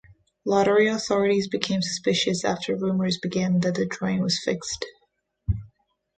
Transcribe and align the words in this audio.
Lottery 0.45 0.87
authorities 0.87 1.47
became 1.47 1.83
suspicious 1.83 2.43
after 2.43 2.75
rumors 2.75 3.19
began 3.19 3.59
that 3.59 3.75
the 3.75 3.85
drawing 3.85 4.23
was 4.23 4.41
fixed. 4.43 4.83